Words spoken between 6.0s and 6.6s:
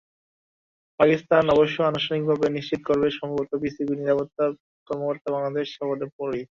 পরই।